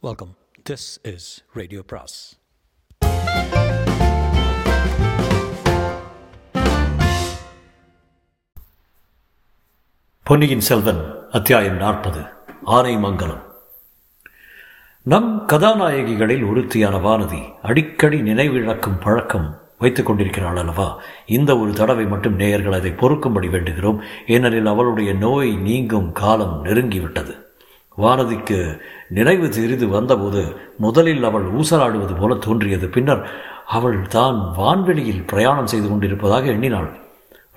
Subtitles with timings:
[0.00, 0.34] Welcome
[0.70, 2.38] this is radio பிராஸ்
[10.24, 11.00] பொன்னியின் செல்வன்
[11.30, 12.20] அத்தியாயம் நாற்பது
[12.66, 13.42] ஆனைமங்கலம்.
[15.02, 21.02] நம் கதாநாயகிகளில் ஒருத்தியான வானதி அடிக்கடி நினைவிழக்கும் பழக்கம் வைத்துக் கொண்டிருக்கிறாள் அல்லவா?
[21.26, 24.00] இந்த ஒரு தடவை மட்டும் நேயர்கள் அதை பொறுக்கும்படி வேண்டுகிறோம்.
[24.26, 27.46] ஏனெனில் அவளுடைய நோய் நீங்கும் காலம் நெருங்கிவிட்டது.
[27.98, 28.78] வானதிக்கு
[29.08, 32.88] நினைவு சிறிது வந்தபோது முதலில் அவள் ஊசலாடுவது போல தோன்றியது.
[32.88, 33.30] பின்னர்
[33.66, 36.96] அவள் தான் வான்வெளியில் பிரயாணம் செய்து கொண்டிருப்பதாக எண்ணினாள்.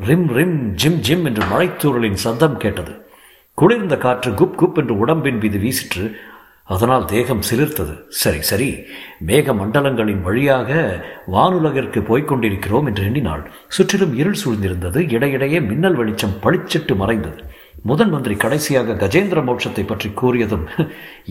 [0.08, 3.06] ரிம் ரிம் ஜிம் ஜிம் என்று மழைத்தூரலின் சத்தம் கேட்டது.
[3.54, 6.16] குளிர்ந்த காற்று குப் குப் என்று உடம்பின் மீது வீசிற்று.
[6.64, 8.00] அதனால் தேகம் சிலிர்த்தது.
[8.10, 8.84] சரி சரி
[9.28, 11.00] மேக மண்டலங்களின் வழியாக
[11.32, 13.52] வானுலகிற்கு போய்கொண்டிருக்கிறோம் என்று எண்ணினாள்.
[13.68, 15.12] சுற்றிலும் இருள் சூழ்ந்திருந்தது.
[15.12, 17.51] இடையிடையே மின்னல் வெளிச்சம் பளிச்சிட்டு மறைந்தது.
[17.90, 20.66] முதன் மந்திரி கடைசியாக கஜேந்திர மோட்சத்தை பற்றி கூறியதும்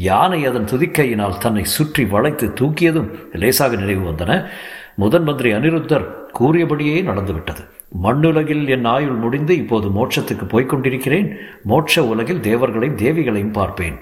[0.07, 4.49] யானை அதன் துதிக்கையினால் தன்னை சுற்றி வளைத்து தூக்கியதும் லேசாக நினைவு வந்தன.
[4.97, 7.63] முதன் மந்திரி அனிருத்தர் கூறியபடியே நடந்துவிட்டது.
[8.03, 11.29] மண்ணுலகில் என் ஆயுள் முடிந்து இப்போது மோட்சத்துக்கு போய்க் கொண்டிருக்கிறேன்.
[11.69, 13.99] மோட்ச உலகில் தேவர்களையும் தேவிகளையும் பார்ப்பேன்.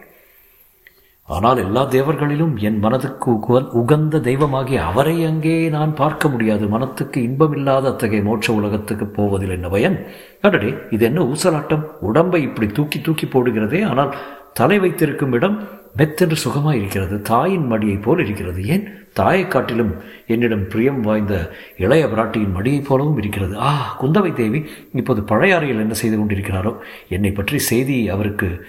[1.29, 3.33] ஆனால் எல்லா தேவர்களிலும் என் மனதுக்கு
[3.73, 6.69] உகந்த தெய்வமாகிய அவரை அங்கே நான் பார்க்க முடியாது.
[6.69, 10.07] மனத்துக்கு இன்பமில்லாத அத்தகைய மோட்ச உலகத்துக்கு போவதில் என்ன பயன்?
[10.41, 11.85] அடடே இது என்ன ஊசலாட்டம்?
[12.01, 14.15] உடம்பை இப்படி தூக்கி தூக்கி போடுகிறதே ஆனால்
[14.53, 18.67] தலை வைத்திருக்கும் இடம் மெத்தென்று சுகமாக இருக்கிறது தாயின் மடியைப் போல் இருக்கிறது.
[18.67, 18.89] ஏன்?
[19.13, 23.59] தாயை காட்டிலும் என்னிடம் பிரியம் வாய்ந்த இளைய பிராட்டியின் மடியைப் போலவும் இருக்கிறது.
[23.59, 26.77] ஆ குந்தவை தேவி இப்போது பழையாறையில் என்ன செய்து கொண்டிருக்கிறாரோ?
[27.09, 28.67] என்னை பற்றி செய்தி அவருக்கு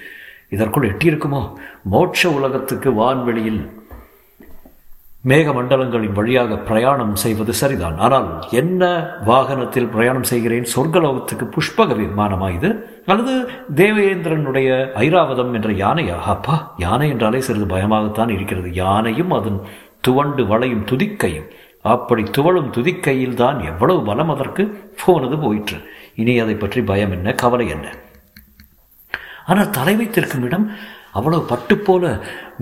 [0.50, 1.54] இதற்குள் எட்டியிருக்குமோ?
[1.92, 3.78] மோட்ச உலகத்துக்கு வான்வெளியில்
[5.28, 7.98] மேகமண்டலங்களின் வழியாக பிரயாணம் செய்வது சரிதான்.
[7.98, 10.68] ஆனால் என்ன வாகனத்தில் பிரயாணம் செய்கிறேன்?
[10.76, 12.88] சொர்க்கலோகத்துக்கு புஷ்பக விமானமா இது?
[13.06, 16.18] அல்லது தேவேந்திரனுடைய ஐராவதம் என்ற யானையா?
[16.20, 18.74] அப்பா யானை என்றாலே சிறிது பயமாகத்தான் இருக்கிறது.
[18.74, 19.62] யானையும் அதன்
[20.02, 21.50] துவண்டு வளையும் துதிக்கையும்.
[21.82, 24.94] அப்படி துவளும் துதிக்கையில் தான் எவ்வளவு பலம் அதற்கு?
[25.06, 25.78] போனது போயிற்று.
[26.16, 27.34] இனி அதை பற்றி பயம் என்ன?
[27.34, 27.88] கவலை என்ன?
[29.50, 30.66] ஆனால் தலை வைத்திருக்கும் இடம்
[31.18, 32.04] அவ்வளவு பட்டு போல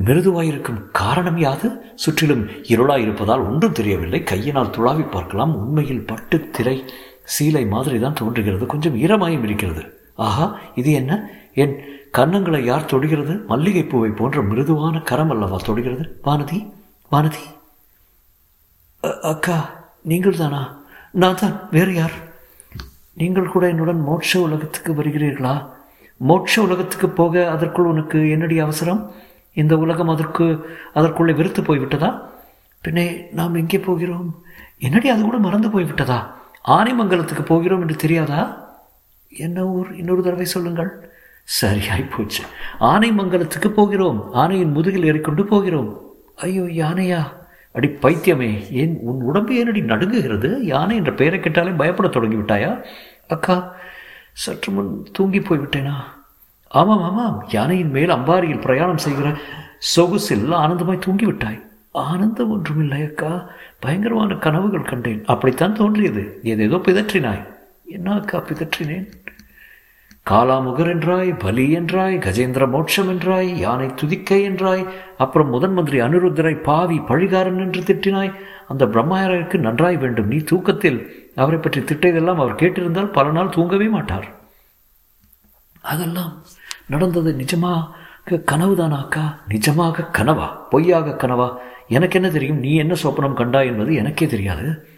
[0.08, 1.68] மிருதுவாயிருக்கும் காரணம் யாது?
[2.04, 4.20] சுற்றிலும் இருளாய் இருப்பதால் ஒன்றும் தெரியவில்லை.
[4.32, 5.54] கையினால் துளாவி பார்க்கலாம்.
[5.62, 6.78] உண்மையில் பட்டு திரை
[7.34, 8.66] சீலை மாதிரி தான் தோன்றுகிறது.
[8.74, 9.84] கொஞ்சம் ஈரமாயும் இருக்கிறது.
[10.28, 10.46] ஆஹா
[10.82, 11.14] இது என்ன?
[11.64, 11.76] என்
[12.18, 13.34] கன்னங்களை யார் தொடுகிறது?
[13.52, 16.06] மல்லிகை பூவை போன்ற மிருதுவான கரம் அல்லவா தொடுகிறது?
[16.28, 16.60] வானதி
[17.14, 17.44] வானதி.
[19.32, 19.58] அக்கா
[20.12, 20.62] நீங்கள் தானா
[21.22, 22.16] நான் தான் வேறு யார்?
[23.22, 25.54] நீங்கள் கூட என்னுடன் மோட்ச உலகத்துக்கு வருகிறீர்களா?
[26.28, 29.12] மோட்ச உலகத்துக்கு போக அதற்குள் உனக்கு என்னடி அவசரம்?
[29.54, 32.22] இந்த உலகம் அதற்கு அதற்குள்ளே வெறுத்து போய்விட்டதா?
[32.82, 34.44] பின்னே நாம் எங்கே போகிறோம்?
[34.80, 36.28] என்னடி அது கூட மறந்து போய்விட்டதா?
[36.68, 38.66] ஆனைமங்கலத்துக்கு போகிறோம் என்று தெரியாதா?
[39.30, 39.96] என்ன ஊர்?
[39.96, 41.16] இன்னொரு தடவை சொல்லுங்கள்.
[41.44, 42.44] சரியாய் போச்சு.
[42.80, 44.30] ஆனைமங்கலத்துக்கு போகிறோம்.
[44.34, 46.02] ஆனையின் முதுகில் ஏறிக்கொண்டு போகிறோம்.
[46.36, 47.24] ஐயோ யானையா?
[47.72, 50.60] அடி பைத்தியமே ஏன் உன் உடம்பு ஏனடி நடுங்குகிறது?
[50.62, 52.84] யானை என்ற பெயரை கேட்டாலே பயப்பட தொடங்கி விட்டாயா
[53.28, 53.76] அக்கா
[54.38, 55.94] சற்று முன் தூங்கி போய்விட்டேனா?
[56.68, 57.46] ஆமாம் ஆமாம்.
[57.48, 59.30] யானையின் மேல் அம்பாரியில் பிரயாணம் செய்கிற
[59.96, 61.62] சொகுசில் ஆனந்தமாய் தூங்கிவிட்டாய்.
[61.92, 63.50] ஆனந்தம் ஒன்றுமில்லை அக்கா.
[63.80, 65.26] பயங்கரமான கனவுகள் கண்டேன்.
[65.26, 66.40] அப்படித்தான் தோன்றியது.
[66.44, 67.48] ஏதேதோ பிதற்றினாய்.
[67.86, 69.12] என்ன அக்கா பிதற்றினேன்?
[70.30, 74.84] காலாமுகர் என்றாய் பலி என்றாய் கஜேந்திர மோட்சம் என்றாய் யானை துதிக்கை என்றாய்
[75.18, 78.34] அப்புறம் முதன் மந்திரி அனிருத்தரை பாவி பழிகாரன் என்று திட்டினாய்.
[78.68, 81.00] அந்த பிரம்மாயருக்கு நன்றாய் வேண்டும் நீ தூக்கத்தில்.
[81.36, 84.28] அவரை பற்றி திட்டதெல்லாம் அவர் கேட்டிருந்தால் பல நாள் தூங்கவே மாட்டார்.
[85.82, 86.34] அதெல்லாம்
[86.88, 89.40] நடந்தது நிஜமாக கனவுதானா அக்கா?
[89.50, 90.48] நிஜமாக கனவா?
[90.70, 91.50] பொய்யாக கனவா?
[91.88, 92.60] எனக்கு என்ன தெரியும்?
[92.60, 94.97] நீ என்ன சொப்பனம் கண்டா என்பது எனக்கே தெரியாது.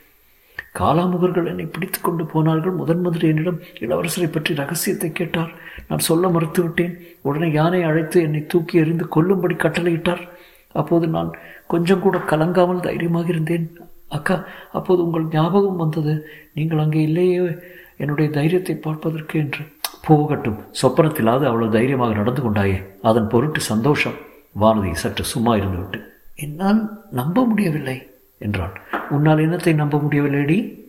[0.76, 2.72] காலாமுகர்கள் என்னை பிடித்து கொண்டு போனார்கள்.
[2.72, 5.52] முதன் மந்திரி என்னிடம் இளவரசரை பற்றி ரகசியத்தை கேட்டார்.
[5.88, 6.98] நான் சொல்ல மறுத்துவிட்டேன்.
[7.22, 10.28] உடனே யானை அழைத்து என்னை தூக்கி எறிந்து கொல்லும்படி கட்டளையிட்டார்.
[10.72, 11.32] அப்போது நான்
[11.68, 13.78] கொஞ்சம் கூட கலங்காமல் தைரியமாக இருந்தேன்.
[14.08, 16.28] அக்கா அப்போது உங்கள் ஞாபகம் வந்தது.
[16.54, 17.50] நீங்கள் அங்கே இல்லையே.
[17.98, 19.64] என்னுடைய தைரியத்தை பார்ப்பதற்கு என்று.
[20.06, 20.60] போகட்டும்.
[20.82, 22.84] சொப்பனத்திலாவது அவ்வளவு தைரியமாக நடந்து கொண்டாயே.
[23.02, 24.14] அதன் பொருட்டு சந்தோஷம்.
[24.62, 26.00] வானதி சற்று சும்மா இருந்துவிட்டு.
[26.36, 28.09] என்னால் நம்ப முடியவில்லை.
[28.40, 28.76] என்றான்.
[29.10, 30.88] உன்னால் என்னத்தை நம்ப முடியவில்லைடி?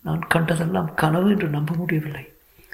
[0.00, 2.24] நான் கண்டதெல்லாம் கனவு என்று நம்ப முடியவில்லை.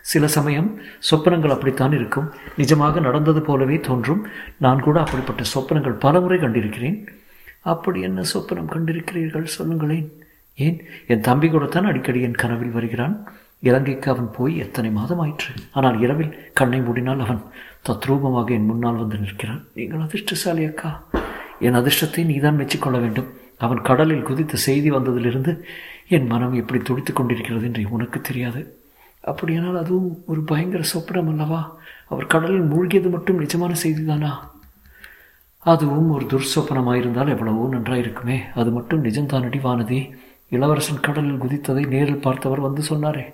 [0.03, 0.81] சில சமயம்
[1.11, 2.33] சொப்பனங்கள் அப்படித்தான் இருக்கும்.
[2.57, 4.27] நிஜமாக நடந்தது போலவே தோன்றும்.
[4.57, 7.09] நான் கூட அப்படிப்பட்ட சொப்பனங்கள் பல முறை கண்டிருக்கிறேன்.
[7.61, 9.45] அப்படி என்ன சொப்பனம் கண்டிருக்கிறீர்கள்?
[9.45, 10.13] சொல்லுங்களேன்.
[10.55, 10.79] ஏன்?
[11.07, 13.15] என் தம்பி கூடத்தான் அடிக்கடி என் கனவில் வருகிறான்.
[13.61, 17.43] இலங்கைக்கு அவன் போய் எத்தனை மாதம் ஆயிற்று ஆனால் இரவில் கண்ணை மூடினால் அவன்
[17.89, 19.65] தத்ரூபமாக என் முன்னால் வந்து நிற்கிறான்.
[19.75, 20.91] நீங்கள் அதிர்ஷ்டசாலி அக்கா.
[21.59, 23.31] என் அதிர்ஷ்டத்தை நீதான் மெச்சிக்கொள்ள வேண்டும்.
[23.65, 25.53] அவன் கடலில் குதித்த செய்தி வந்ததிலிருந்து
[26.09, 28.61] என் மனம் எப்படி துடித்து கொண்டிருக்கிறது என்று உனக்கு தெரியாது.
[29.21, 31.61] அப்படியானால் அதுவும் ஒரு பயங்கர சொப்பனம் அல்லவா?
[32.09, 34.33] அவர் கடலில் மூழ்கியது மட்டும் நிஜமான செய்திதானா?
[35.73, 38.39] அதுவும் ஒரு துர்சொப்பனமாயிருந்தால் எவ்வளவோ நன்றாயிருக்குமே.
[38.55, 40.01] அது மட்டும் நிஜம்தானடி வானதி
[40.49, 43.25] இளவரசன் கடலில் குதித்ததை நேரில் பார்த்தவர் வந்து சொன்னாரே.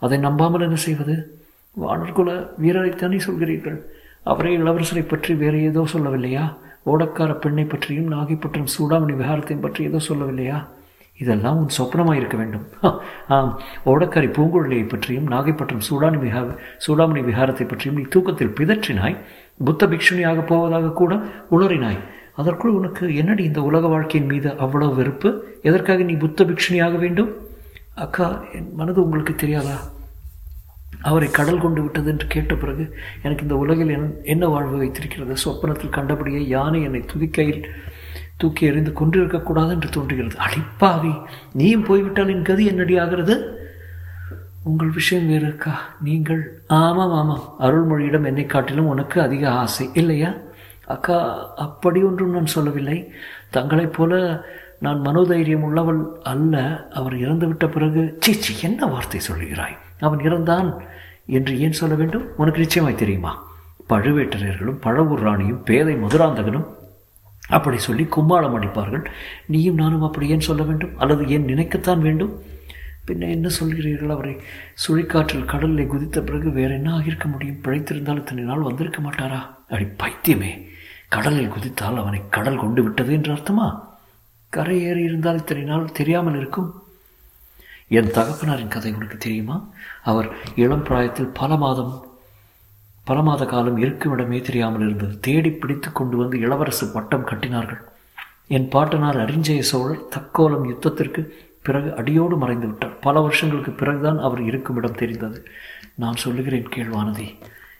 [0.00, 1.16] அதை நம்பாமல் என்ன செய்வது?
[1.76, 2.30] வானர்குல
[2.62, 3.78] வீரரைத்தானே சொல்கிறீர்கள்.
[4.22, 6.44] அவரே இளவரசரை பற்றி வேறு ஏதோ சொல்லவில்லையா?
[6.86, 10.64] ஓடக்கார பெண்ணை பற்றியும் நாகைப்பட்டினம் சூடாமணி விகாரத்தையும் பற்றி ஏதோ சொல்லவில்லையா?
[11.18, 12.64] இதெல்லாம் உன் சொப்னமாக இருக்க வேண்டும்.
[13.28, 13.60] ஆம்.
[13.84, 16.42] ஓடக்காரி பூங்குழலியை பற்றியும் நாகைப்பட்டினம் சூடானி விஹா
[16.86, 19.16] சூடாமணி விகாரத்தை பற்றியும் நீ தூக்கத்தில் பிதற்றினாய்
[19.64, 21.14] புத்த பிக்ஷுனியாக போவதாக கூட
[21.50, 22.00] உளறினாய்
[22.36, 25.30] அதற்குள் உனக்கு என்னடி இந்த உலக வாழ்க்கையின் மீது அவ்வளவு வெறுப்பு?
[25.62, 27.32] எதற்காக நீ புத்த பிக்ஷுனியாக வேண்டும்?
[27.94, 30.01] அக்கா என் மனது உங்களுக்கு தெரியாதா?
[31.00, 35.36] அவரை கடல் கொண்டு விட்டது என்று கேட்ட பிறகு எனக்கு இந்த உலகில் என்ன வாழ்வு வைத்திருக்கிறது?
[35.36, 37.66] சொப்பனத்தில் கண்டபடியே யானை என்னை துதிக்கையில்
[38.36, 40.36] தூக்கி எறிந்து கொண்டிருக்கக்கூடாது என்று தோன்றுகிறது.
[40.38, 41.22] அடிப்பாவி
[41.52, 43.60] நீயும் போய்விட்டால் என் கதி என்னடி ஆகிறது?
[44.64, 47.54] உங்கள் விஷயம் வேறு இருக்கா நீங்கள் ஆமாம் ஆமாம்.
[47.60, 49.90] அருள்மொழியிடம் என்னை காட்டிலும் உனக்கு அதிக ஆசை.
[49.94, 50.34] இல்லையா?
[50.86, 53.12] அக்கா அப்படி ஒன்றும் நான் சொல்லவில்லை.
[53.50, 54.44] தங்களைப் போல
[54.78, 56.86] நான் மனோதைரியம் உள்ளவள் அல்ல.
[56.90, 60.68] அவர் இறந்துவிட்ட பிறகு சீச்சி என்ன வார்த்தை சொல்கிறாய் அவன் இறந்தான்
[61.26, 62.28] என்று ஏன் சொல்ல வேண்டும்?
[62.36, 63.50] உனக்கு நிச்சயமாய் தெரியுமா?
[63.88, 66.68] பழுவேட்டரையர்களும் பழவூர் ராணியும் பேதை மதுராந்தகனும்
[67.48, 69.04] அப்படி சொல்லி கும்மாளம் அடிப்பார்கள்.
[69.46, 70.98] நீயும் நானும் அப்படி ஏன் சொல்ல வேண்டும்?
[70.98, 72.40] அல்லது ஏன் நினைக்கத்தான் வேண்டும்?
[73.06, 74.08] பின்ன என்ன சொல்கிறீர்கள்?
[74.08, 74.36] அவரை
[74.74, 77.60] சுழிக்காற்றில் கடலில் குதித்த பிறகு வேற என்ன ஆகியிருக்க முடியும்?
[77.64, 79.40] பிழைத்திருந்தாலும் இத்தனை நாள் வந்திருக்க மாட்டாரா?
[79.68, 80.68] அப்படி பைத்தியமே!
[81.08, 83.80] கடலில் குதித்தால் அவனை கடல் கொண்டு விட்டது என்று அர்த்தமா?
[84.50, 86.81] கரை ஏறி இருந்தால் இத்தனை நாள் தெரியாமல் இருக்கும்.
[87.88, 89.68] என் தகப்பனாரின் கதை உனக்கு தெரியுமா?
[90.02, 92.10] அவர் இளம் பிராயத்தில் பல மாதம்
[93.04, 95.20] பல மாத காலம் இருக்குமிடமே தெரியாமல் இருந்தது.
[95.20, 97.80] தேடி பிடித்து கொண்டு வந்து இளவரசு பட்டம் கட்டினார்கள்.
[98.46, 101.28] என் பாட்டனார் அரிஞ்சய சோழர் தக்கோலம் யுத்தத்திற்கு
[101.62, 102.98] பிறகு அடியோடு மறைந்து விட்டார்.
[103.00, 105.46] பல வருஷங்களுக்கு பிறகுதான் அவர் இருக்கும் இடம் தெரிந்தது.
[105.94, 107.34] நான் சொல்லுகிறேன் கேள்வானதி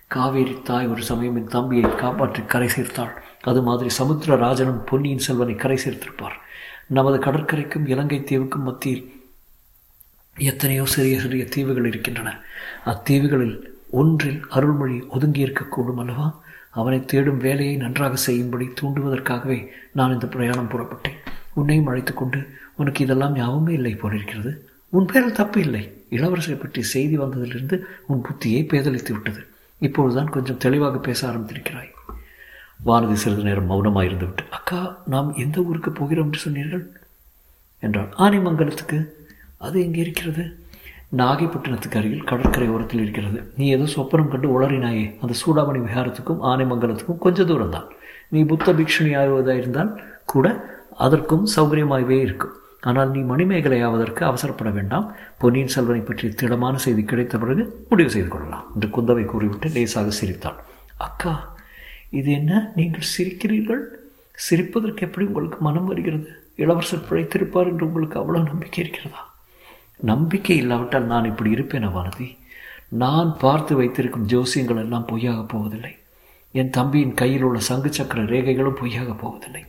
[0.09, 3.13] காவேரி தாய் ஒரு சமயம் என் தம்பியை காப்பாற்றி கரை சேர்த்தாள்.
[3.43, 6.37] அது மாதிரி சமுத்திரராஜனும் பொன்னியின் செல்வனை கரை சேர்த்திருப்பார்.
[6.87, 9.22] நமது கடற்கரைக்கும் இலங்கை தீவுக்கும் மத்தியில்
[10.37, 12.41] எத்தனையோ சிறிய சிறிய தீவுகள் இருக்கின்றன.
[12.87, 13.57] அத்தீவுகளில்
[13.91, 16.41] ஒன்றில் அருள்மொழி ஒதுங்கி இருக்கக்கூடும் அல்லவா?
[16.71, 21.19] அவனை தேடும் வேலையை நன்றாக செய்யும்படி தூண்டுவதற்காகவே நான் இந்த பிரயாணம் புறப்பட்டேன்.
[21.55, 24.67] உன்னையும் அழைத்து கொண்டு உனக்கு இதெல்லாம் ஞாபகமே இல்லை போலிருக்கிறது.
[24.89, 26.05] உன் பேரில் தப்பு இல்லை.
[26.11, 29.47] இளவரசரை பற்றி செய்தி வந்ததிலிருந்து உன் புத்தியை பேதலித்து விட்டது.
[29.79, 31.91] இப்பொழுதுதான் கொஞ்சம் தெளிவாக பேச ஆரம்பித்திருக்கிறாய்.
[32.87, 36.93] வானதி சிறிது நேரம் மௌனமாயிருந்து விட்டு அக்கா நாம் எந்த ஊருக்கு போகிறோம் என்று சொன்னீர்கள்?
[37.81, 38.99] என்றான் ஆனைமங்கலத்துக்கு.
[39.67, 40.45] அது எங்கே இருக்கிறது?
[41.21, 43.39] நாகைப்பட்டினத்துக்கு அருகில் கடற்கரை ஓரத்தில் இருக்கிறது.
[43.59, 45.05] நீ ஏதோ சொப்பனம் கண்டு உளறினாயே.
[45.23, 47.89] அந்த சூடாமணி விஹாரத்துக்கும் ஆனைமங்கலத்துக்கும் கொஞ்ச தூரம் தான்
[48.35, 49.91] நீ புத்த பிக்ஷுனி ஆகுவதாக இருந்தால்
[50.33, 50.47] கூட
[51.07, 52.55] அதற்கும் சௌகரியமாகவே இருக்கும்.
[52.89, 55.07] ஆனால் நீ மணிமேகலை ஆவதற்கு அவசரப்பட வேண்டாம்.
[55.41, 60.59] பொன்னியின் செல்வனை பற்றி திடமான செய்தி கிடைத்த பிறகு முடிவு செய்து கொள்ளலாம் என்று குந்தவை கூறிவிட்டு லேசாக சிரித்தாள்.
[61.09, 61.35] அக்கா
[62.21, 63.83] இது என்ன நீங்கள் சிரிக்கிறீர்கள்?
[64.47, 66.31] சிரிப்பதற்கு எப்படி உங்களுக்கு மனம் வருகிறது?
[66.63, 69.21] இளவரசர் பிழைத்திருப்பார் என்று உங்களுக்கு அவ்வளோ நம்பிக்கை இருக்கிறதா?
[70.03, 72.39] நம்பிக்கை இல்லாவிட்டால் நான் இப்படி இருப்பேன் வானதி?
[72.89, 75.97] நான் பார்த்து வைத்திருக்கும் ஜோசியங்கள் எல்லாம் பொய்யாக போவதில்லை.
[76.53, 79.65] என் தம்பியின் கையில் உள்ள சங்கு சக்கர ரேகைகளும் பொய்யாக போவதில்லை.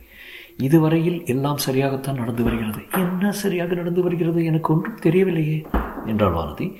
[0.56, 2.82] இதுவரையில் எல்லாம் சரியாகத்தான் நடந்து வருகிறது.
[2.92, 4.44] என்ன சரியாக நடந்து வருகிறது?
[4.44, 5.64] எனக்கு ஒன்றும் தெரியவில்லையே
[6.06, 6.74] என்றாள் வானதி.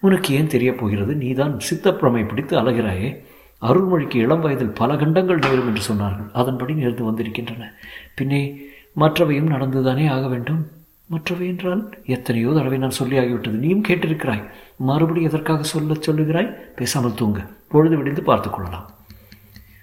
[0.00, 1.14] உனக்கு ஏன் தெரியப் போகிறது?
[1.14, 3.24] நீதான் சித்தப்பிரமை பிடித்து அழகிறாயே.
[3.62, 6.30] அருள்மொழிக்கு இளம் வயதில் பல கண்டங்கள் நேரும் என்று சொன்னார்கள்.
[6.32, 7.72] அதன்படி நேர்ந்து வந்திருக்கின்றன.
[8.14, 8.56] பின்னே
[8.92, 10.66] மற்றவையும் நடந்துதானே ஆக வேண்டும்?
[11.08, 13.58] மற்றவை என்றால் எத்தனையோ தடவை நான் சொல்லியாகிவிட்டது.
[13.62, 14.50] நீயும் கேட்டிருக்கிறாய்.
[14.76, 16.56] மறுபடி எதற்காக சொல்ல சொல்லுகிறாய்?
[16.76, 17.46] பேசாமல் தூங்க.
[17.68, 18.90] பொழுது விடிந்து பார்த்து கொள்ளலாம்.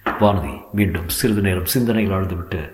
[0.06, 2.72] வானதி மீண்டும் சிறிது நேரம் சிந்தனையில் ஆழ்ந்துவிட்டு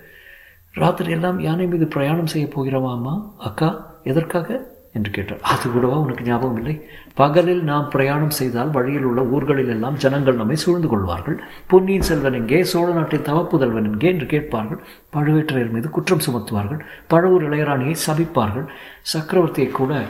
[0.72, 3.34] ராத்திரி எல்லாம் யானை மீது பிரயாணம் செய்ய போகிறோமா அம்மா?
[3.38, 4.70] அக்கா எதற்காக?
[4.92, 5.40] என்று கேட்டார்.
[5.40, 5.98] அது கூடவா?
[5.98, 6.88] உனக்கு ஞாபகம் இல்லை?
[7.14, 11.40] பகலில் நாம் பிரயாணம் செய்தால் வழியில் உள்ள ஊர்களில் எல்லாம் ஜனங்கள் நம்மை சூழ்ந்து கொள்வார்கள்.
[11.66, 12.64] பொன்னியின் செல்வன் எங்கே?
[12.64, 14.08] சோழ நாட்டின் தவப்புதல்வன் எங்கே?
[14.08, 14.82] என்று கேட்பார்கள்.
[15.12, 16.80] பழுவேற்றையர் மீது குற்றம் சுமத்துவார்கள்.
[17.08, 18.66] பழுவூர் இளையராணியை சபிப்பார்கள்.
[19.14, 20.04] சக்கரவர்த்தியை கூட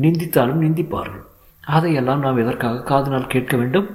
[0.00, 1.22] நிந்தித்தாலும் நிந்திப்பார்கள்.
[1.64, 3.86] அதையெல்லாம் நாம் எதற்காக காதனால் கேட்க வேண்டும்?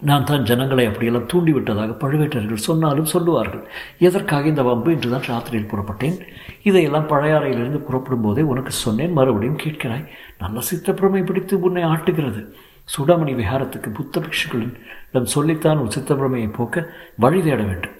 [0.00, 3.62] நான் தான் ஜனங்களை அப்படியெல்லாம் தூண்டிவிட்டதாக பழுவேட்டர்கள் சொன்னாலும் சொல்லுவார்கள்.
[3.98, 4.90] எதற்காக இந்த வம்பு?
[4.92, 6.16] என்று தான் ராத்திரியில் புறப்பட்டேன்.
[6.62, 9.12] இதையெல்லாம் பழையாறையிலிருந்து புறப்படும் போதே உனக்கு சொன்னேன்.
[9.12, 10.04] மறுபடியும் கேட்கிறாய்
[10.38, 12.42] நல்ல சித்தப்பிரமை பிடித்து உன்னை ஆட்டுகிறது.
[12.88, 16.86] சுடமணி விஹாரத்துக்கு புத்த பிக்ஷுக்களிடம் சொல்லித்தான் உன் சித்தப்பிரமையை போக்க
[17.24, 17.96] வழி தேட வேண்டும்.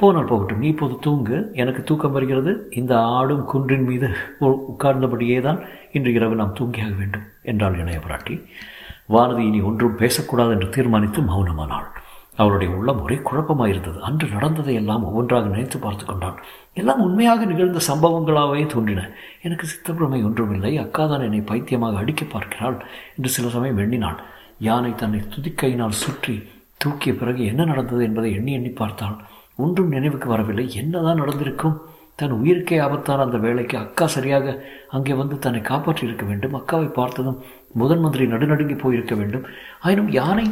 [0.00, 1.36] போனால் போகட்டும் நீ இப்போது தூங்கு.
[1.54, 2.52] எனக்கு தூக்கம் வருகிறது.
[2.80, 4.08] இந்த ஆடும் குன்றின் மீது
[4.72, 5.60] உட்கார்ந்தபடியே தான்
[5.92, 8.36] இன்று இரவு நாம் தூங்கியாக வேண்டும் என்றாள் இளைய பிராட்டி
[9.08, 11.88] வானதி இனி ஒன்றும் பேசக்கூடாது என்று தீர்மானித்து மௌனமானாள்.
[12.36, 13.98] அவளுடைய உள்ளம் ஒரே குழப்பமாயிருந்தது.
[13.98, 16.38] அன்று நடந்ததை எல்லாம் ஒவ்வொன்றாக நினைத்து பார்த்து கொண்டான்
[16.74, 19.02] எல்லாம் உண்மையாக நிகழ்ந்த சம்பவங்களாகவே தோன்றின.
[19.42, 20.72] எனக்கு சித்தப்பிரமை ஒன்றுமில்லை.
[20.78, 22.78] அக்காதான் என்னை பைத்தியமாக அடிக்க பார்க்கிறாள்
[23.16, 24.18] என்று சில சமயம் எண்ணினாள்.
[24.58, 26.34] யானை தன்னை துதிக்கையினால் சுற்றி
[26.76, 29.16] தூக்கிய பிறகு என்ன நடந்தது என்பதை எண்ணி எண்ணி பார்த்தாள்.
[29.56, 30.66] ஒன்றும் நினைவுக்கு வரவில்லை.
[30.74, 31.76] என்னதான் நடந்திருக்கும்?
[32.16, 36.54] தன் உயிருக்கே ஆபத்தான அந்த வேலைக்கு அக்கா சரியாக அங்கே வந்து தன்னை காப்பாற்றி இருக்க வேண்டும்.
[36.54, 37.38] அக்காவை பார்த்ததும்
[37.72, 39.44] முதன் மந்திரி நடுநடுங்கி போயிருக்க வேண்டும்.
[39.80, 40.50] ஆயினும் யானை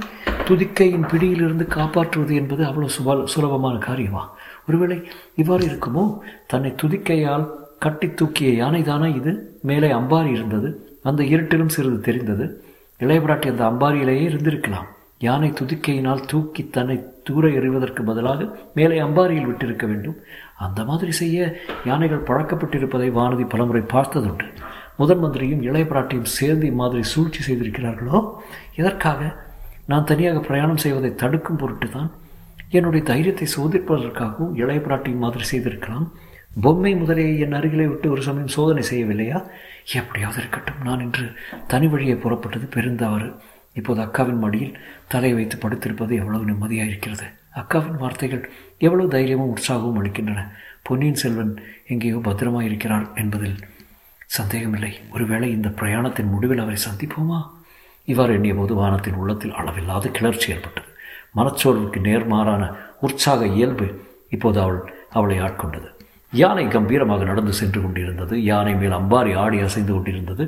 [0.48, 4.34] துதிக்கையின் பிடியிலிருந்து காப்பாற்றுவது என்பது அவ்வளோ சுப சுலபமான காரியமா?
[4.68, 6.18] ஒருவேளை இவ்வாறு இருக்குமோ?
[6.46, 7.46] தன்னை துதிக்கையால்
[7.78, 9.58] கட்டி தூக்கிய யானை தானே இது?
[9.62, 10.98] மேலே அம்பாரி இருந்தது.
[11.02, 12.64] அந்த இருட்டிலும் சிறிது தெரிந்தது.
[13.00, 14.88] இளையபிராட்டி அந்த அம்பாரியிலேயே இருந்திருக்கலாம்.
[15.26, 20.16] யானை துதிக்கையினால் தூக்கி தன்னை தூர எறிவதற்கு பதிலாக மேலே அம்பாரியில் விட்டிருக்க வேண்டும்.
[20.58, 24.46] அந்த மாதிரி செய்ய யானைகள் பழக்கப்பட்டிருப்பதை வானதி பலமுறை பார்த்ததுண்டு.
[24.96, 28.18] முதன் மந்திரியும் இளைய பிராட்டியும் சேர்ந்து இம்மாதிரி சூழ்ச்சி செய்திருக்கிறார்களோ?
[28.76, 29.20] எதற்காக?
[29.86, 32.10] நான் தனியாக பிரயாணம் செய்வதை தடுக்கும் பொருட்டு தான்
[32.70, 36.06] என்னுடைய தைரியத்தை சோதிப்பதற்காகவும் இளைய பிராட்டியும் மாதிரி செய்திருக்கலாம்.
[36.60, 39.38] பொம்மை முதலையை என் அருகிலே விட்டு ஒரு சமயம் சோதனை செய்யவில்லையா?
[39.92, 40.82] எப்படியாவது இருக்கட்டும்.
[40.84, 41.26] நான் இன்று
[41.66, 43.28] தனி வழியை புறப்பட்டது பெருந்தவறு.
[43.72, 47.26] இப்போது அக்காவின் மடியில் தலையை வைத்து படுத்திருப்பது எவ்வளவு நிம்மதியாக இருக்கிறது.
[47.54, 50.40] அக்காவின் வார்த்தைகள் எவ்வளவு தைரியமும் உற்சாகமும் அளிக்கின்றன.
[50.82, 51.52] பொன்னியின் செல்வன்
[51.86, 53.58] எங்கேயோ பத்திரமாக இருக்கிறாள் என்பதில்
[54.26, 54.92] சந்தேகமில்லை.
[55.12, 57.40] ஒருவேளை இந்த பிரயாணத்தின் முடிவில் அவரை சந்திப்போமா?
[58.04, 60.88] இவ்வாறு எண்ணிய போது வானத்தின் உள்ளத்தில் அளவில்லாத கிளர்ச்சி ஏற்பட்டது.
[61.36, 62.62] மனச்சோர்வுக்கு நேர்மாறான
[63.00, 63.86] உற்சாக இயல்பு
[64.28, 65.88] இப்போது அவள் அவளை ஆட்கொண்டது.
[66.32, 68.42] யானை கம்பீரமாக நடந்து சென்று கொண்டிருந்தது.
[68.42, 70.44] யானை மேல் அம்பாரி ஆடி அசைந்து கொண்டிருந்தது.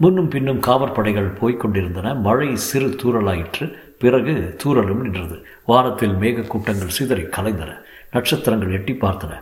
[0.00, 3.64] முன்னும் பின்னும் காவற்படைகள் போய்க் கொண்டிருந்தன மழை சிறு தூரலாயிற்று
[3.98, 5.36] பிறகு தூரலும் நின்றது.
[5.66, 7.70] வானத்தில் மேகக்கூட்டங்கள் சிதறி கலைந்தன.
[8.12, 9.32] நட்சத்திரங்கள் எட்டி பார்த்தன.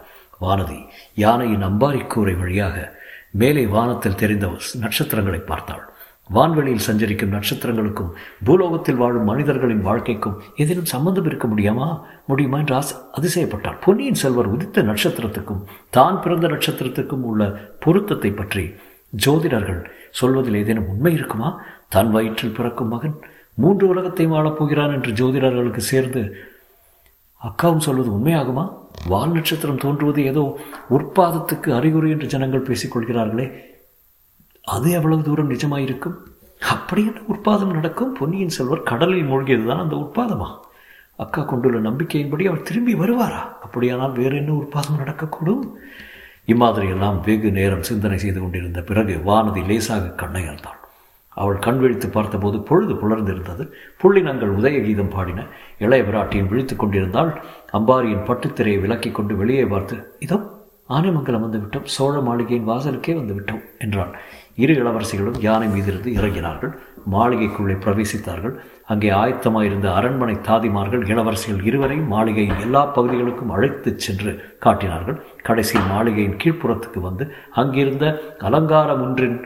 [0.40, 0.78] வானதி
[1.14, 2.76] யானையின் அம்பாரி கூரை வழியாக
[3.30, 4.46] மேலே வானத்தில் தெரிந்த
[4.80, 5.84] நட்சத்திரங்களை பார்த்தாள்.
[6.30, 11.88] வான்வெளியில் சஞ்சரிக்கும் நட்சத்திரங்களுக்கும் பூலோகத்தில் வாழும் மனிதர்களின் வாழ்க்கைக்கும் ஏதேனும் சம்பந்தம் இருக்க முடியாமா?
[12.26, 13.78] முடியுமா என்று ஆசை அதிசயப்பட்டாள்.
[13.84, 17.44] பொன்னியின் செல்வர் உதித்த நட்சத்திரத்துக்கும் தான் பிறந்த நட்சத்திரத்துக்கும் உள்ள
[17.80, 18.64] பொருத்தத்தை பற்றி
[19.26, 19.80] ஜோதிடர்கள்
[20.20, 21.48] சொல்வதில் ஏதேனும் உண்மை இருக்குமா?
[21.94, 23.16] தன் வயிற்றில் பிறக்கும் மகன்
[23.54, 26.22] மூன்று உலகத்தையும் வாழப்போகிறான் என்று ஜோதிடர்களுக்கு சேர்ந்து
[27.42, 28.64] அக்காவும் சொல்வது உண்மையாகுமா?
[29.08, 30.42] வால் நட்சத்திரம் தோன்றுவது ஏதோ
[30.90, 33.46] உற்பாதத்துக்கு அறிகுறி என்று ஜனங்கள் பேசிக்கொள்கிறார்களே
[34.74, 36.16] அது எவ்வளவு தூரம் நிஜமாயிருக்கும்?
[36.74, 38.14] அப்படி என்ன உற்பாதம் நடக்கும்?
[38.14, 40.48] பொன்னியின் செல்வர் கடலில் மூழ்கியதுதான் அந்த உற்பாதமா?
[41.16, 43.42] அக்கா கொண்டுள்ள நம்பிக்கையின்படி அவர் திரும்பி வருவாரா?
[43.64, 45.62] அப்படியானால் வேறு என்ன உற்பாதம் நடக்கக்கூடும்?
[46.46, 50.80] இம்மாதிரியெல்லாம் வெகு நேரம் சிந்தனை செய்து கொண்டிருந்த பிறகு வானதி லேசாக கண்ணை அழுந்தாள்
[51.36, 53.64] அவள் கண் விழித்து பார்த்தபோது பொழுது புலர்ந்திருந்தது.
[54.02, 55.46] புள்ளினங்கள் உதய கீதம் பாடின.
[55.78, 57.32] இளைய பிராட்டியும் விழித்துக் கொண்டிருந்தால்
[57.72, 60.38] அம்பாரியின் பட்டுத்திரையை விலக்கிக் கொண்டு வெளியே பார்த்து இதோ
[60.88, 64.12] ஆனைமங்கலம் வந்துவிட்டோம் சோழ மாளிகையின் வாசலுக்கே வந்து விட்டோம் என்றாள்.
[64.54, 66.72] இரு இளவரசிகளும் யானை மீதிருந்து இறங்கினார்கள்.
[67.12, 68.56] மாளிகைக்குள்ளே பிரவேசித்தார்கள்.
[68.90, 74.32] அங்கே ஆயத்தமாயிருந்த அரண்மனை தாதிமார்கள் இளவரசிகள் இருவரையும் மாளிகையின் எல்லா பகுதிகளுக்கும் அழைத்துச் சென்று
[74.64, 75.18] காட்டினார்கள்.
[75.42, 77.24] கடைசியில் மாளிகையின் கீழ்ப்புறத்துக்கு வந்து
[77.62, 78.04] அங்கிருந்த
[78.48, 79.38] அலங்காரம் ஒன்றின்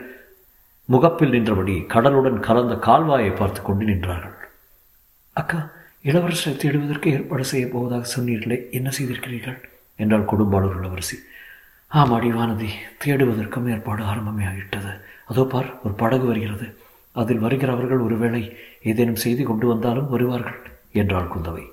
[0.88, 4.36] முகப்பில் நின்றபடி கடலுடன் கலந்த கால்வாயை பார்த்து கொண்டு நின்றார்கள்.
[5.36, 5.58] அக்கா
[6.10, 9.58] இளவரசரை தேடுவதற்கு ஏற்பாடு செய்ய போவதாக சொன்னீர்களே என்ன செய்திருக்கிறீர்கள்?
[9.96, 11.16] என்றால் குடும்பாளர் இளவரசி.
[11.90, 12.70] ஆம் அடிவானதி
[13.04, 14.92] தேடுவதற்கும் ஏற்பாடு ஆரம்பமே ஆகிட்டது
[15.26, 16.66] அதோ பார் ஒரு படகு வருகிறது.
[17.12, 18.42] அதில் வருகிறவர்கள் ஒருவேளை
[18.82, 21.66] ஏதேனும் செய்தி கொண்டு வந்தாலும் வருவார்கள் என்றாள் குந்தவை.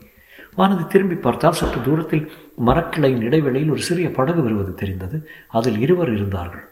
[0.57, 2.31] வானதி திரும்பி பார்த்தால் சற்று தூரத்தில்
[2.65, 5.29] மரக்கிளையின் இடைவெளியில் ஒரு சிறிய படகு வருவது தெரிந்தது.
[5.47, 6.69] அதில் இருவர் இருந்தார்கள்.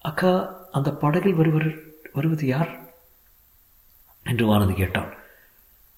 [0.00, 1.78] அக்கா அந்த படகில் வருவர்
[2.12, 2.78] வருவது யார்?
[4.24, 5.16] என்று வானதி கேட்டாள்.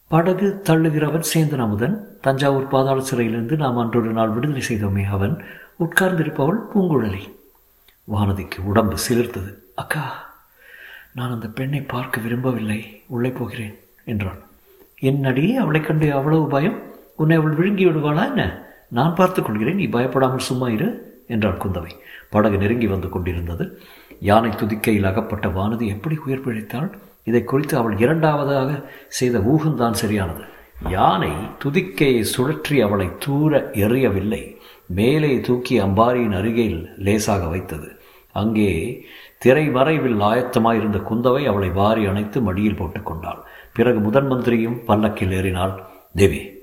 [0.08, 2.18] படகு தள்ளுகிறவன் சேந்தன் அமுதன்.
[2.20, 5.44] தஞ்சாவூர் பாதாள சிறையிலிருந்து நாம் அன்றொரு நாள் விடுதலை செய்தோமே அவன்.
[5.80, 7.32] உட்கார்ந்திருப்பவள் பூங்குழலி.
[8.12, 9.54] வானதிக்கு உடம்பு சிலிர்த்தது.
[9.74, 10.31] அக்கா
[11.14, 14.38] நான் அந்த பெண்ணை பார்க்க விரும்பவில்லை உள்ளே போகிறேன் என்றான்.
[14.98, 16.78] என்னடி அவளை கண்டு அவ்வளவு பயம்?
[17.16, 18.66] உன்னை அவள் விழுங்கி விடுவாளா என்ன?
[18.88, 21.90] நான் பார்த்துக் கொள்கிறேன் நீ பயப்படாமல் சும்மா இரு என்றாள் குந்தவை.
[22.30, 23.80] படகு நெருங்கி வந்து கொண்டிருந்தது.
[24.20, 26.92] யானை துதிக்கையில் அகப்பட்ட வானதி எப்படி உயிர் பிழைத்தாள்?
[27.24, 30.44] இதை குறித்து அவள் இரண்டாவதாக செய்த ஊகம்தான் சரியானது.
[30.88, 34.56] யானை துதிக்கையை சுழற்றி அவளை தூர எறியவில்லை.
[34.86, 38.00] மேலே தூக்கி அம்பாரியின் அருகில் லேசாக வைத்தது.
[38.32, 39.06] அங்கே
[39.38, 43.40] திரை மறைவில் ஆயத்தமாயிருந்த குந்தவை அவளை வாரி அணைத்து மடியில் போட்டுக்கொண்டாள்
[43.72, 45.82] பிறகு முதன் மந்திரியும் பல்லக்கில் ஏறினாள்.
[46.14, 46.60] தேவி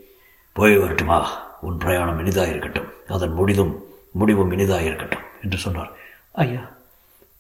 [0.54, 1.30] போய் வரட்டுமா?
[1.62, 2.90] உன் பிரயாணம் இனிதாயிருக்கட்டும்.
[3.08, 5.92] அதன் முடிதும் முடிவும் இனிதாயிருக்கட்டும் என்று சொன்னார்.
[6.32, 6.72] ஐயா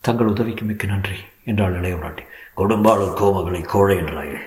[0.01, 2.23] தங்கள் உதவிக்கு மிக்க நன்றி என்றாள் இளையவராட்டி
[2.57, 4.39] கொடும்பாளூர் கோமகளை கோழை என்றாயே.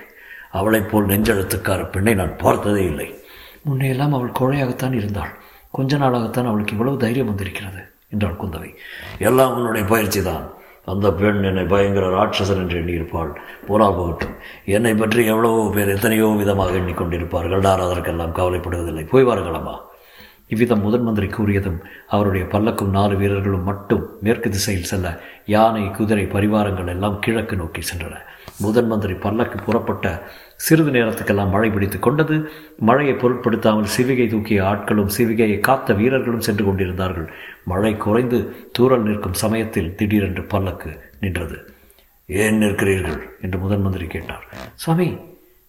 [0.51, 3.19] அவளைப் போல் நெஞ்செழுத்துக்கார பெண்ணை நான் பார்த்ததே இல்லை.
[3.69, 5.33] முன்னையெல்லாம் அவள் கோழையாகத்தான் இருந்தாள்.
[5.71, 7.92] கொஞ்ச நாளாகத்தான் அவளுக்கு இவ்வளவு தைரியம் வந்திருக்கிறது.
[8.13, 8.71] என்றாள் குந்தவை
[9.29, 10.45] எல்லாம் உன்னுடைய பயிற்சி தான்
[10.91, 13.29] அந்த பெண் என்னை பயங்கர ராட்சசன் என்று எண்ணியிருப்பாள்.
[13.67, 14.33] போனால் போகட்டும்
[14.75, 17.63] என்னை பற்றி எவ்வளவோ பேர் எத்தனையோ விதமாக எண்ணிக்கொண்டிருப்பார்கள்.
[17.67, 19.05] நான் அதற்கெல்லாம் கவலைப்படுவதில்லை.
[19.13, 19.75] போய் வாருங்களம்மா.
[20.53, 21.79] இவ்விதம் முதன் மந்திரி கூறியதும்
[22.15, 25.07] அவருடைய பல்லக்கும் நாலு வீரர்களும் மட்டும் மேற்கு திசையில் செல்ல
[25.53, 28.17] யானை குதிரை பரிவாரங்கள் எல்லாம் கிழக்கு நோக்கி சென்றன.
[28.65, 30.07] முதன் மந்திரி பல்லக்கு புறப்பட்ட
[30.63, 32.49] சிறிது நேரத்துக்கெல்லாம் மழை பிடித்து கொண்டது.
[32.79, 37.33] மழையை பொருட்படுத்தாமல் சிவிகை தூக்கிய ஆட்களும் சிவிகையை காத்த வீரர்களும் சென்று கொண்டிருந்தார்கள்.
[37.65, 41.73] மழை குறைந்து தூரல் நிற்கும் சமயத்தில் திடீரென்று பல்லக்கு நின்றது.
[42.25, 43.21] ஏன் நிற்கிறீர்கள்?
[43.41, 44.47] என்று முதன் மந்திரி கேட்டார்.
[44.75, 45.17] சுவாமி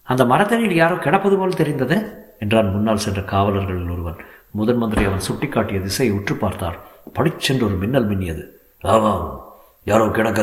[0.03, 2.25] அந்த மரத்தடியில் யாரோ கிடப்பது போல் தெரிந்தது?
[2.39, 4.15] என்றான் முன்னால் சென்ற காவலர்களில் ஒருவன்.
[4.51, 6.79] முதன் மந்திரி அவன் சுட்டிக்காட்டிய திசையை உற்று பார்த்தார்.
[7.15, 8.43] படிச்சென்று ஒரு மின்னல் மின்னியது.
[8.81, 9.44] ஆமாம்
[9.89, 10.41] யாரோ கிடக்க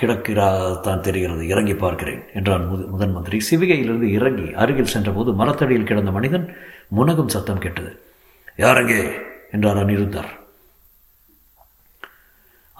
[0.00, 1.42] கிடக்கிறாதான் தெரிகிறது.
[1.52, 3.38] இறங்கி பார்க்கிறேன் என்றான் முது முதன் மந்திரி.
[3.48, 6.46] சிவிகையிலிருந்து இறங்கி அருகில் சென்றபோது மரத்தடியில் கிடந்த மனிதன்
[6.98, 7.92] முனகும் சத்தம் கேட்டது.
[8.64, 9.00] யாரங்கே
[9.56, 10.30] என்றார் அனிருத்தர்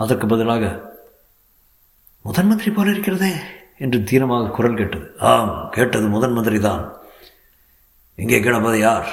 [0.03, 0.65] அதற்கு பதிலாக
[2.25, 3.33] முதன் மந்திரி போல இருக்கிறதே
[3.85, 5.07] என்று தீனமாக குரல் கேட்டது.
[5.33, 6.83] ஆம் கேட்டது முதன் மந்திரி தான்
[8.19, 9.09] இங்கே கிடப்பது யார்?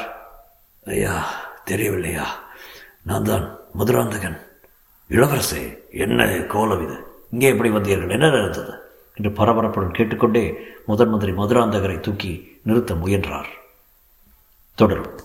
[0.86, 1.14] ஐயா
[1.70, 2.26] தெரியவில்லையா.
[3.10, 3.46] நான் தான்
[3.80, 4.38] மதுராந்தகன்.
[5.10, 6.98] இளவரசே என்ன கோலம் இது?
[7.32, 8.12] இங்கே எப்படி வந்தீர்கள்?
[8.12, 8.74] என்ன நடந்தது?
[9.16, 13.48] என்று பரபரப்புடன் கேட்டுக்கொண்டே முதன் மந்திரி மதுராந்தகரை தூக்கி நிறுத்த முயன்றார்.
[14.76, 15.20] தொடரும்.